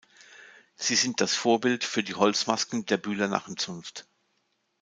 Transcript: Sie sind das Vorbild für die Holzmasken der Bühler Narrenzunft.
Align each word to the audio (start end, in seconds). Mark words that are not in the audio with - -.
Sie 0.77 0.95
sind 0.95 1.21
das 1.21 1.35
Vorbild 1.35 1.83
für 1.83 2.01
die 2.01 2.15
Holzmasken 2.15 2.87
der 2.87 2.97
Bühler 2.97 3.27
Narrenzunft. 3.27 4.07